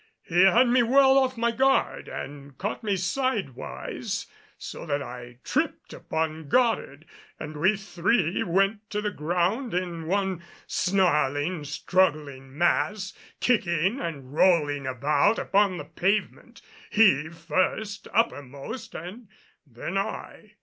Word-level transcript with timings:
He 0.23 0.45
had 0.45 0.67
me 0.67 0.81
well 0.81 1.15
off 1.19 1.37
my 1.37 1.51
guard 1.51 2.07
and 2.07 2.57
caught 2.57 2.81
me 2.83 2.95
sidewise, 2.97 4.25
so 4.57 4.83
that 4.87 4.99
I 4.99 5.37
tripped 5.43 5.93
upon 5.93 6.49
Goddard 6.49 7.05
and 7.39 7.55
we 7.55 7.77
three 7.77 8.41
went 8.43 8.89
to 8.89 8.99
the 9.01 9.11
ground 9.11 9.75
in 9.75 10.07
one 10.07 10.41
snarling, 10.65 11.65
struggling 11.65 12.57
mass, 12.57 13.13
kicking 13.41 13.99
and 13.99 14.33
rolling 14.33 14.87
about 14.87 15.37
upon 15.37 15.77
the 15.77 15.85
pavement, 15.85 16.63
he 16.89 17.29
first 17.29 18.07
uppermost 18.11 18.95
and 18.95 19.27
then 19.67 19.99
I. 19.99 20.53